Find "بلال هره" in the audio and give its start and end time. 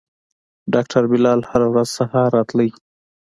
1.11-1.67